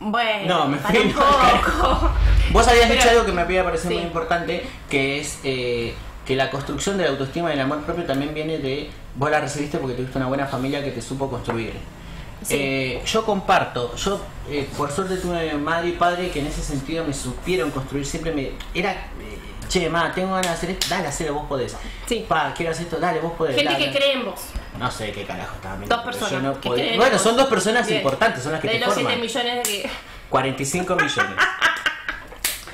Bueno, 0.00 0.58
No, 0.60 0.68
me 0.68 0.76
para 0.78 1.00
un 1.00 1.12
poco. 1.12 2.10
Vos 2.52 2.66
habías 2.66 2.86
Pero- 2.86 2.94
dicho 3.00 3.10
algo 3.10 3.24
que 3.26 3.32
me 3.32 3.42
había 3.42 3.64
parecido 3.64 3.90
Sí. 3.90 3.96
muy 3.96 4.04
importante, 4.06 4.64
que 4.88 5.20
es 5.20 5.38
eh, 5.44 5.94
que 6.26 6.36
la 6.36 6.50
construcción 6.50 6.96
de 6.98 7.04
la 7.04 7.10
autoestima 7.10 7.50
y 7.50 7.54
el 7.54 7.60
amor 7.60 7.82
propio 7.82 8.04
también 8.04 8.34
viene 8.34 8.58
de... 8.58 8.90
Vos 9.16 9.30
la 9.30 9.40
recibiste 9.40 9.78
porque 9.78 9.94
tuviste 9.94 10.16
una 10.18 10.26
buena 10.28 10.46
familia 10.46 10.82
que 10.84 10.90
te 10.90 11.02
supo 11.02 11.28
construir. 11.30 11.72
Sí. 12.42 12.54
Eh, 12.56 13.02
yo 13.04 13.24
comparto, 13.24 13.94
yo 13.96 14.20
eh, 14.48 14.68
por 14.76 14.92
suerte 14.92 15.16
tuve 15.16 15.54
madre 15.54 15.88
y 15.88 15.92
padre 15.92 16.30
que 16.30 16.38
en 16.40 16.46
ese 16.46 16.62
sentido 16.62 17.04
me 17.04 17.12
supieron 17.12 17.70
construir, 17.70 18.06
siempre 18.06 18.32
me... 18.32 18.52
Era... 18.74 18.92
eh, 18.92 19.38
Che, 19.68 19.90
ma, 19.90 20.10
tengo 20.14 20.28
ganas 20.30 20.46
de 20.46 20.52
hacer 20.54 20.70
esto, 20.70 20.86
dale, 20.88 21.08
hacelo, 21.08 21.34
vos 21.34 21.46
podés. 21.46 21.76
Sí. 22.06 22.24
Pa, 22.26 22.54
quiero 22.56 22.72
hacer 22.72 22.84
esto, 22.86 22.96
dale, 22.98 23.20
vos 23.20 23.32
podés. 23.36 23.54
Gente 23.54 23.70
dale. 23.74 23.84
que 23.92 23.98
cree 23.98 24.12
en 24.14 24.24
vos. 24.24 24.40
No 24.78 24.90
sé 24.90 25.12
qué 25.12 25.24
carajo 25.24 25.56
estaba 25.56 25.76
Dos 25.84 26.00
personas. 26.04 26.42
no 26.42 26.58
que 26.58 26.70
creen 26.70 26.96
Bueno, 26.96 27.18
son 27.18 27.36
dos 27.36 27.48
personas 27.48 27.86
Bien. 27.86 27.98
importantes, 27.98 28.42
son 28.44 28.52
las 28.52 28.62
que 28.62 28.68
de 28.68 28.74
te 28.78 28.80
los 28.86 28.94
7 28.94 29.02
forman. 29.02 29.20
millones 29.20 29.54
de 29.56 29.62
que. 29.82 29.90
45 30.30 30.94
millones. 30.96 31.36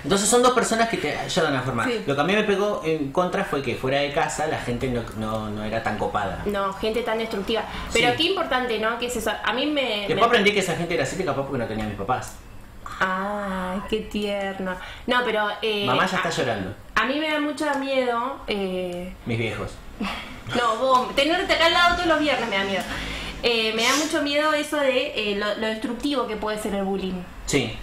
Entonces 0.05 0.29
son 0.29 0.43
dos 0.43 0.53
personas 0.53 0.89
que 0.89 0.99
te 0.99 1.19
ayudan 1.19 1.57
a 1.57 1.63
formar. 1.63 1.87
Sí. 1.89 2.03
Lo 2.07 2.15
que 2.15 2.21
a 2.21 2.25
mí 2.25 2.33
me 2.35 2.45
pegó 2.45 2.83
en 2.85 3.11
contra 3.11 3.45
fue 3.45 3.63
que 3.63 3.75
fuera 3.75 3.99
de 4.01 4.13
casa 4.13 4.47
la 4.47 4.59
gente 4.59 4.87
no, 4.89 5.03
no, 5.17 5.51
no 5.51 5.65
era 5.65 5.83
tan 5.83 5.99
copada. 5.99 6.43
No, 6.47 6.73
gente 6.75 7.01
tan 7.03 7.19
destructiva. 7.19 7.63
Pero 7.93 8.11
Sí. 8.11 8.17
qué 8.19 8.23
importante, 8.25 8.79
¿no? 8.79 8.99
Que 8.99 9.07
es 9.07 9.17
eso. 9.17 9.33
A 9.43 9.53
mí 9.53 9.67
me. 9.67 10.01
Después 10.01 10.17
me- 10.17 10.25
aprendí 10.27 10.53
que 10.53 10.61
esa 10.61 10.77
gente 10.77 10.95
era 10.95 11.03
así 11.05 11.17
capaz 11.25 11.43
porque 11.43 11.59
no 11.59 11.67
tenía 11.67 11.87
mis 11.87 11.97
papás. 11.97 12.37
Ay, 13.01 13.81
qué 13.89 14.01
tierno. 14.01 14.77
No, 15.07 15.17
pero. 15.25 15.49
Eh, 15.63 15.85
Mamá 15.87 16.07
ya 16.07 16.17
está 16.19 16.29
a- 16.29 16.33
llorando. 16.33 16.75
A 16.95 17.07
mí 17.07 17.19
me 17.19 17.31
da 17.31 17.41
mucho 17.41 17.67
miedo. 17.79 18.37
Eh, 18.47 19.13
Mis 19.27 19.39
viejos. 19.39 19.71
No, 20.55 20.77
vos, 20.77 21.15
tenerte 21.17 21.55
acá 21.55 21.65
al 21.67 21.73
lado 21.73 21.95
todos 21.95 22.07
los 22.07 22.21
viernes 22.21 22.47
me 22.51 22.57
da 22.59 22.65
miedo. 22.65 22.83
Eh, 23.43 23.73
me 23.75 23.83
da 23.85 23.97
mucho 23.97 24.21
miedo 24.21 24.53
eso 24.53 24.77
de 24.77 25.33
eh, 25.33 25.37
lo, 25.37 25.47
lo 25.55 25.67
destructivo 25.69 26.27
que 26.27 26.37
puede 26.37 26.59
ser 26.59 26.75
el 26.75 26.85
bullying. 26.85 27.15
Sí. 27.47 27.75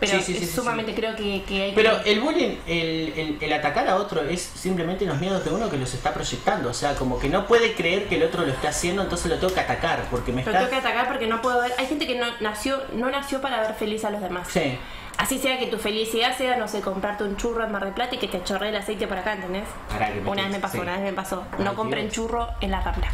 Pero 0.00 0.12
Sí, 0.12 0.18
sí, 0.22 0.32
sí, 0.34 0.44
es 0.44 0.50
sí, 0.50 0.56
sumamente 0.56 0.94
creo 0.94 1.16
que, 1.16 1.42
que 1.42 1.62
hay 1.64 1.72
Pero 1.74 2.02
que... 2.04 2.12
el 2.12 2.20
bullying, 2.20 2.56
el, 2.68 3.12
el- 3.16 3.38
el 3.40 3.52
atacar 3.52 3.88
a 3.88 3.96
otro 3.96 4.22
es 4.22 4.40
simplemente 4.40 5.04
los 5.04 5.18
miedos 5.18 5.44
de 5.44 5.50
uno 5.50 5.68
que 5.68 5.76
los 5.76 5.92
está 5.92 6.14
proyectando. 6.14 6.70
O 6.70 6.74
sea, 6.74 6.94
como 6.94 7.18
que 7.18 7.28
no 7.28 7.46
puede 7.46 7.74
creer 7.74 8.04
que 8.06 8.14
el 8.16 8.22
otro 8.22 8.42
lo 8.46 8.52
está 8.52 8.68
haciendo, 8.68 9.02
entonces 9.02 9.28
lo 9.30 9.38
tengo 9.38 9.52
que 9.52 9.60
atacar 9.60 10.04
porque 10.10 10.30
me 10.32 10.44
Lo 10.44 10.50
está... 10.50 10.58
tengo 10.58 10.70
que 10.70 10.76
atacar 10.76 11.08
porque 11.08 11.26
no 11.26 11.42
puedo 11.42 11.60
ver... 11.62 11.72
Hay 11.78 11.86
gente 11.86 12.06
que 12.06 12.14
no 12.16 12.26
nació, 12.40 12.80
no 12.92 13.10
nació 13.10 13.40
para 13.40 13.60
ver 13.60 13.74
feliz 13.74 14.04
a 14.04 14.10
los 14.10 14.20
demás. 14.20 14.46
Sí. 14.50 14.78
Así 15.16 15.40
sea 15.40 15.58
que 15.58 15.66
tu 15.66 15.78
felicidad 15.78 16.36
sea, 16.38 16.56
no 16.56 16.68
sé, 16.68 16.80
comprarte 16.80 17.24
un 17.24 17.36
churro 17.36 17.64
en 17.64 17.72
Mar 17.72 17.84
del 17.84 17.92
Plata 17.92 18.14
y 18.14 18.18
que 18.18 18.28
te 18.28 18.40
chorre 18.44 18.68
el 18.68 18.76
aceite 18.76 19.08
por 19.08 19.18
acá, 19.18 19.32
¿entendés? 19.32 19.64
Pará 19.88 20.12
que 20.12 20.20
Una 20.20 20.42
vez 20.42 20.52
me 20.52 20.60
pasó, 20.60 20.80
una 20.80 20.92
vez 20.92 21.02
me 21.02 21.12
pasó. 21.12 21.44
Ay, 21.58 21.64
No 21.64 21.74
compren 21.74 22.04
Dios. 22.04 22.14
churro 22.14 22.46
en 22.60 22.70
la 22.70 22.80
Rambla. 22.82 23.08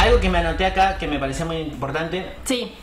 Algo 0.00 0.20
que 0.20 0.28
me 0.28 0.36
anoté 0.36 0.66
acá 0.66 0.98
que 0.98 1.06
me 1.06 1.18
parecía 1.18 1.46
muy 1.46 1.56
importante 1.56 2.34
Sí, 2.44 2.74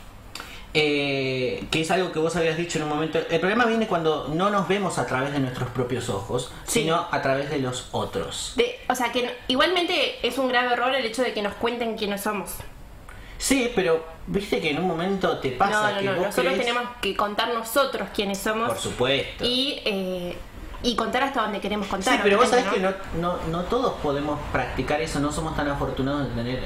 eh, 0.74 1.66
que 1.72 1.82
es 1.82 1.92
algo 1.92 2.12
que 2.12 2.20
vos 2.20 2.36
habías 2.36 2.58
dicho 2.58 2.78
en 2.80 2.84
un 2.86 2.90
momento. 2.90 3.20
El 3.30 3.40
problema 3.40 3.66
viene 3.66 3.88
cuando 3.88 4.28
no 4.30 4.50
nos 4.50 4.68
vemos 4.68 4.98
a 4.98 5.06
través 5.06 5.32
de 5.34 5.40
nuestros 5.40 5.70
propios 5.70 6.10
ojos, 6.10 6.52
Sí. 6.66 6.82
sino 6.82 7.08
a 7.12 7.22
través 7.22 7.50
de 7.50 7.60
los 7.60 7.88
otros. 7.92 8.54
De- 8.56 8.80
o 8.90 8.96
sea, 8.96 9.12
que 9.12 9.24
no- 9.24 9.32
igualmente 9.48 10.26
es 10.26 10.38
un 10.38 10.48
grave 10.48 10.74
error 10.74 10.94
el 10.96 11.06
hecho 11.06 11.22
de 11.22 11.34
que 11.34 11.42
nos 11.42 11.54
cuenten 11.56 11.96
quiénes 11.98 12.22
somos. 12.22 12.52
Sí, 13.38 13.72
pero 13.76 14.04
viste 14.28 14.62
que 14.62 14.72
en 14.72 14.80
un 14.80 14.88
momento 14.88 15.38
te 15.40 15.50
pasa 15.52 15.92
no, 15.92 15.96
no, 15.96 16.00
que 16.02 16.08
vos 16.08 16.18
Nosotros 16.28 16.54
crees- 16.54 16.60
tenemos 16.66 16.84
que 17.02 17.16
contar 17.16 17.54
nosotros 17.54 18.08
quiénes 18.16 18.38
somos. 18.40 18.70
Por 18.70 18.78
supuesto. 18.80 19.44
Y, 19.44 19.82
eh, 19.86 20.38
y 20.82 20.96
contar 20.96 21.24
hasta 21.24 21.42
donde 21.44 21.60
queremos 21.60 21.88
contar. 21.88 22.16
Sí, 22.16 22.20
pero 22.24 22.38
vos 22.38 22.48
sabés 22.50 22.66
que 22.66 22.80
no, 22.80 22.92
no, 23.20 23.38
no 23.52 23.64
todos 23.66 23.94
podemos 24.02 24.40
practicar 24.52 25.02
eso, 25.02 25.20
no 25.20 25.32
somos 25.32 25.56
tan 25.56 25.68
afortunados 25.68 26.30
de 26.30 26.36
tener 26.36 26.64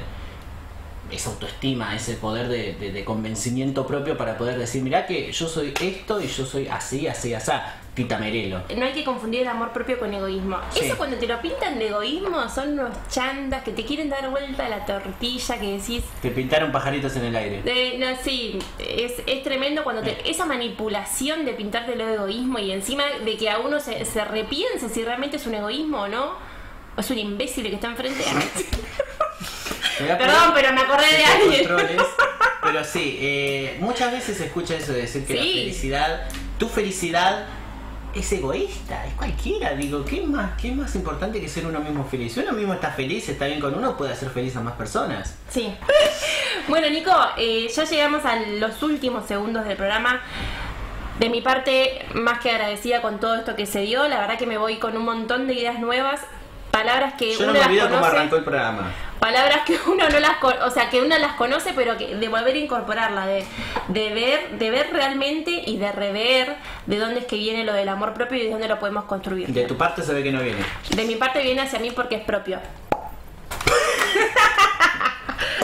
esa 1.10 1.30
autoestima, 1.30 1.94
ese 1.96 2.14
poder 2.14 2.48
de, 2.48 2.74
de- 2.74 2.92
de 2.92 3.04
convencimiento 3.04 3.86
propio 3.86 4.16
para 4.16 4.36
poder 4.38 4.58
decir, 4.58 4.82
mirá 4.82 5.06
que 5.06 5.32
yo 5.32 5.48
soy 5.48 5.72
esto 5.80 6.20
y 6.20 6.26
yo 6.26 6.44
soy 6.44 6.68
así, 6.68 7.06
así, 7.06 7.34
así, 7.34 7.50
Tita 7.94 8.16
Merelo. 8.18 8.62
No 8.76 8.84
hay 8.84 8.92
que 8.92 9.02
confundir 9.02 9.42
el 9.42 9.48
amor 9.48 9.72
propio 9.72 9.98
con 9.98 10.14
egoísmo. 10.14 10.56
Sí. 10.70 10.80
Eso 10.84 10.96
cuando 10.96 11.16
te 11.16 11.26
lo 11.26 11.40
pintan 11.42 11.80
de 11.80 11.88
egoísmo 11.88 12.48
son 12.48 12.74
unos 12.74 12.90
chandas 13.10 13.64
que 13.64 13.72
te 13.72 13.84
quieren 13.84 14.08
dar 14.08 14.30
vuelta 14.30 14.66
a 14.66 14.68
la 14.68 14.86
tortilla 14.86 15.58
que 15.58 15.78
decís. 15.78 16.04
Te 16.22 16.30
pintaron 16.30 16.70
pajaritos 16.70 17.16
en 17.16 17.24
el 17.24 17.34
aire. 17.34 17.62
De, 17.62 17.98
no, 17.98 18.06
sí, 18.22 18.58
es, 18.78 19.14
es 19.26 19.42
tremendo 19.42 19.82
cuando 19.82 20.02
te, 20.02 20.16
esa 20.30 20.46
manipulación 20.46 21.44
de 21.44 21.54
pintarte 21.54 21.94
el 21.94 22.00
egoísmo 22.02 22.60
y 22.60 22.70
encima 22.70 23.02
de 23.24 23.36
que 23.36 23.50
a 23.50 23.58
uno 23.58 23.80
se, 23.80 24.04
se 24.04 24.24
repiense 24.24 24.88
si 24.88 25.02
realmente 25.04 25.36
es 25.38 25.46
un 25.48 25.54
egoísmo 25.54 26.02
o 26.02 26.08
no. 26.08 26.26
O 26.96 27.00
es 27.00 27.10
un 27.10 27.18
imbécil 27.18 27.64
que 27.68 27.74
está 27.74 27.88
enfrente. 27.88 28.22
Perdón, 29.98 30.52
pero 30.54 30.72
me 30.72 30.80
acordé 30.80 31.16
de 31.16 31.24
alguien. 31.24 31.68
Pero 32.60 32.84
sí, 32.84 33.16
eh, 33.20 33.76
muchas 33.80 34.12
veces 34.12 34.36
se 34.36 34.46
escucha 34.46 34.74
eso 34.74 34.92
de 34.92 35.02
decir 35.02 35.24
que 35.24 35.34
la 35.34 35.40
felicidad, 35.40 36.28
tu 36.58 36.68
felicidad 36.68 37.46
es 38.14 38.32
egoísta, 38.32 39.06
es 39.06 39.14
cualquiera. 39.14 39.74
Digo, 39.74 40.04
¿qué 40.04 40.22
más, 40.22 40.60
¿qué 40.60 40.72
más 40.72 40.94
importante 40.94 41.40
que 41.40 41.48
ser 41.48 41.66
uno 41.66 41.80
mismo 41.80 42.04
feliz? 42.04 42.34
Si 42.34 42.40
uno 42.40 42.52
mismo 42.52 42.74
está 42.74 42.90
feliz, 42.90 43.28
está 43.28 43.46
bien 43.46 43.60
con 43.60 43.74
uno, 43.74 43.96
puede 43.96 44.12
hacer 44.12 44.30
feliz 44.30 44.56
a 44.56 44.60
más 44.60 44.74
personas. 44.74 45.36
Sí. 45.48 45.74
Bueno, 46.66 46.90
Nico, 46.90 47.12
eh, 47.38 47.66
ya 47.74 47.84
llegamos 47.84 48.26
a 48.26 48.36
los 48.36 48.82
últimos 48.82 49.26
segundos 49.26 49.64
del 49.64 49.76
programa. 49.78 50.20
De 51.18 51.30
mi 51.30 51.40
parte, 51.40 52.04
más 52.12 52.40
que 52.40 52.50
agradecida 52.50 53.00
con 53.00 53.18
todo 53.20 53.36
esto 53.36 53.56
que 53.56 53.64
se 53.64 53.80
dio, 53.80 54.06
la 54.06 54.20
verdad 54.20 54.36
que 54.36 54.46
me 54.46 54.58
voy 54.58 54.76
con 54.76 54.94
un 54.94 55.04
montón 55.04 55.46
de 55.46 55.54
ideas 55.54 55.78
nuevas, 55.78 56.20
palabras 56.78 57.14
que 57.14 57.32
Yo 57.32 57.38
no 57.40 57.44
uno 57.44 57.52
me 57.54 57.58
las 57.58 57.68
cómo 57.68 57.88
conoce, 57.88 58.16
arrancó 58.16 58.36
el 58.36 58.44
programa. 58.44 58.92
palabras 59.18 59.60
que 59.66 59.78
uno 59.86 60.08
no 60.08 60.20
las, 60.20 60.32
o 60.64 60.70
sea, 60.70 60.88
que 60.90 61.00
uno 61.00 61.18
las 61.18 61.32
conoce, 61.34 61.72
pero 61.74 61.96
que 61.96 62.14
de 62.14 62.28
volver 62.28 62.54
a 62.54 62.58
incorporarla, 62.58 63.26
de, 63.26 63.44
de 63.88 64.14
ver, 64.14 64.50
de 64.58 64.70
ver 64.70 64.90
realmente 64.92 65.62
y 65.66 65.76
de 65.76 65.90
rever 65.92 66.56
de 66.86 66.98
dónde 66.98 67.20
es 67.20 67.26
que 67.26 67.36
viene 67.36 67.64
lo 67.64 67.72
del 67.72 67.88
amor 67.88 68.14
propio 68.14 68.38
y 68.38 68.44
de 68.44 68.50
dónde 68.50 68.68
lo 68.68 68.78
podemos 68.78 69.04
construir. 69.04 69.48
De 69.48 69.64
tu 69.64 69.76
parte 69.76 70.02
se 70.02 70.12
ve 70.14 70.22
que 70.22 70.30
no 70.32 70.40
viene. 70.40 70.60
De 70.90 71.04
mi 71.04 71.16
parte 71.16 71.42
viene 71.42 71.62
hacia 71.62 71.78
mí 71.80 71.90
porque 71.90 72.14
es 72.16 72.22
propio. 72.24 72.60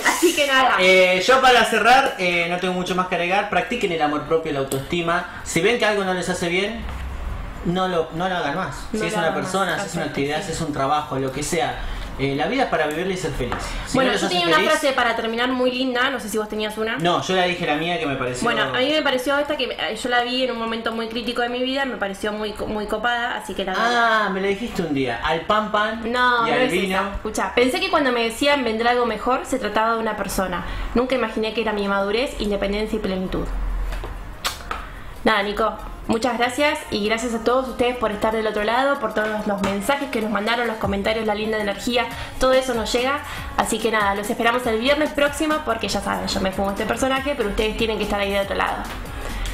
Así 0.07 0.35
que 0.35 0.47
nada. 0.47 0.77
Eh, 0.81 1.23
yo 1.27 1.41
para 1.41 1.65
cerrar, 1.65 2.15
eh, 2.19 2.47
no 2.49 2.59
tengo 2.59 2.75
mucho 2.75 2.95
más 2.95 3.09
que 3.09 3.15
agregar. 3.17 3.51
Practiquen 3.51 3.93
el 3.93 4.03
amor 4.03 4.23
propio 4.27 4.51
y 4.51 4.55
la 4.55 4.61
autoestima. 4.61 5.41
Si 5.45 5.61
ven 5.61 5.79
que 5.79 5.85
algo 5.85 6.05
no 6.05 6.15
les 6.15 6.29
hace 6.29 6.49
bien, 6.49 6.81
no 7.65 7.89
lo, 7.89 8.09
no 8.15 8.29
lo 8.29 8.37
hagan 8.37 8.57
más. 8.57 8.87
No 8.93 9.01
si 9.01 9.07
es 9.07 9.15
una 9.15 9.35
persona, 9.35 9.79
si 9.81 9.87
es 9.87 9.95
una 9.97 10.05
actividad, 10.07 10.43
si 10.45 10.53
es 10.53 10.61
un 10.61 10.73
trabajo, 10.73 11.19
lo 11.19 11.31
que 11.33 11.43
sea. 11.43 11.79
eh, 12.17 12.37
la 12.37 12.47
vida 12.47 12.63
es 12.65 12.69
para 12.69 12.87
vivirla 12.87 13.13
y 13.13 13.17
ser 13.17 13.33
feliz. 13.33 13.55
Si 13.87 13.95
bueno, 13.97 14.13
no 14.13 14.19
yo 14.19 14.29
tenía 14.29 14.47
una 14.47 14.61
frase 14.61 14.93
para 14.93 15.17
terminar 15.17 15.49
muy 15.51 15.73
linda, 15.73 16.11
no 16.11 16.21
sé 16.21 16.29
si 16.29 16.39
vos 16.39 16.49
tenías 16.49 16.79
una. 16.79 16.97
No, 16.99 17.21
yo 17.23 17.35
la 17.35 17.43
dije 17.47 17.67
la 17.67 17.75
mía 17.75 17.99
que 17.99 18.07
me 18.07 18.15
pareció. 18.15 18.45
Bueno, 18.45 18.63
a 18.73 18.79
mí 18.79 18.89
me 18.89 19.03
pareció 19.03 19.37
esta 19.37 19.57
que 19.57 19.65
eh, 19.65 19.97
yo 20.01 20.09
la 20.09 20.23
vi 20.23 20.45
en 20.45 20.53
un 20.53 20.59
momento 20.59 20.93
muy 20.93 21.09
crítico 21.09 21.43
de 21.43 21.49
mi 21.49 21.61
vida, 21.65 21.85
me 21.87 21.97
pareció 21.97 22.33
muy 22.33 22.55
muy 22.69 22.87
copada, 22.87 23.37
así 23.37 23.53
que 23.55 23.65
la 23.65 23.75
Ah, 23.77 24.31
me 24.33 24.41
la 24.41 24.47
dijiste 24.47 24.83
un 24.83 24.95
día. 24.95 25.21
Al 25.25 25.41
pan 25.41 25.73
pan 25.73 26.03
No, 26.13 26.47
y 26.47 26.53
al 26.53 26.69
vino. 26.69 27.01
Escucha, 27.17 27.53
pensé 27.53 27.81
que 27.81 27.91
cuando 27.91 28.13
me 28.13 28.23
decían 28.23 28.63
vendrá 28.63 28.93
algo 28.93 29.07
mejor 29.07 29.41
se 29.45 29.59
trataba 29.59 29.95
de 29.95 29.99
una 29.99 30.17
persona. 30.17 30.65
Nunca 30.95 31.17
imaginé 31.17 31.53
que 31.53 31.63
era 31.63 31.73
mi 31.73 31.89
madurez, 31.89 32.37
independencia 32.39 32.97
y 32.97 33.01
plenitud. 33.01 33.47
Nada, 35.25 35.43
Nico, 35.43 35.73
muchas 36.07 36.37
gracias 36.37 36.79
y 36.91 37.07
gracias 37.07 37.33
a 37.33 37.43
todos 37.43 37.67
ustedes 37.67 37.97
por 37.97 38.13
estar 38.13 38.35
del 38.35 38.47
otro 38.47 38.63
lado, 38.63 39.01
por 39.01 39.15
todos 39.15 39.47
los 39.47 39.63
mensajes 39.63 40.11
que 40.11 40.21
nos 40.21 40.31
mandaron, 40.31 40.67
los 40.67 40.77
comentarios, 40.77 41.25
la 41.25 41.35
linda 41.35 41.59
energía, 41.59 42.05
todo 42.39 42.53
eso 42.53 42.75
nos 42.75 42.93
llega. 42.93 43.21
Así 43.57 43.79
que 43.79 43.91
nada, 43.91 44.15
los 44.15 44.29
esperamos 44.29 44.67
el 44.67 44.81
viernes 44.81 45.11
próximo 45.13 45.57
porque 45.65 45.89
ya 45.89 46.03
saben, 46.03 46.29
yo 46.29 46.41
me 46.43 46.53
fumo 46.53 46.73
este 46.73 46.85
personaje, 46.85 47.33
pero 47.35 47.49
ustedes 47.49 47.79
tienen 47.79 47.97
que 47.97 48.05
estar 48.05 48.21
ahí 48.21 48.33
del 48.33 48.43
otro 48.43 48.55
lado. 48.55 48.83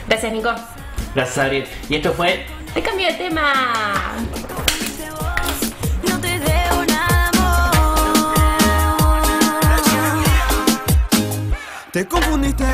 Gracias, 0.09 0.33
Nico. 0.33 0.51
Gracias, 1.15 1.39
Ariel. 1.39 1.69
Y 1.89 1.95
esto 1.97 2.13
fue 2.13 2.47
Te 2.75 2.83
cambio 2.83 3.07
de 3.07 3.15
tema. 3.15 3.53
No 6.09 6.21
te 6.21 6.39
debo 6.41 6.85
nada, 6.85 7.29
amor. 7.29 8.11
Te 11.93 12.07
confundiste 12.09 12.65